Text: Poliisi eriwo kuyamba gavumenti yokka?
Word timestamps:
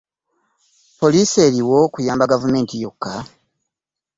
Poliisi 0.99 1.37
eriwo 1.47 1.79
kuyamba 1.93 2.29
gavumenti 2.31 2.75
yokka? 2.83 3.13